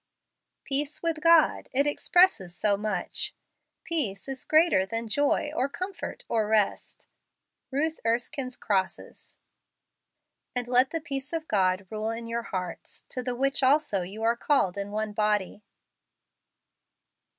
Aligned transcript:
Peace 0.63 1.03
with 1.03 1.21
God!" 1.21 1.69
It 1.75 1.85
expresses 1.85 2.55
so 2.55 2.75
much! 2.75 3.35
Peace 3.83 4.27
is 4.27 4.45
greater 4.45 4.83
than 4.83 5.07
joy, 5.07 5.51
or 5.55 5.69
com¬ 5.69 5.95
fort, 5.95 6.25
or 6.27 6.47
rest. 6.47 7.07
Ruth 7.69 7.99
Erskine's 8.03 8.57
Crosses. 8.57 9.37
"And 10.55 10.67
let 10.67 10.89
the 10.89 11.01
peace 11.01 11.33
of 11.33 11.47
God 11.47 11.85
rule 11.91 12.09
in 12.09 12.25
your 12.25 12.41
hearts, 12.49 13.05
to 13.09 13.21
the 13.21 13.35
which 13.35 13.61
also 13.61 14.01
you 14.01 14.23
are 14.23 14.35
called 14.35 14.75
in 14.75 14.89
one 14.89 15.13
body." 15.13 15.61